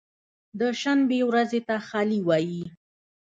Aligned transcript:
د 0.59 0.61
شنبې 0.81 1.19
ورځې 1.29 1.59
ته 1.67 1.75
خالي 1.87 2.19
وایی 2.27 2.61